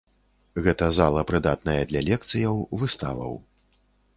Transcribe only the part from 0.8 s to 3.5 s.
зала прыдатная для лекцыяў, выставаў.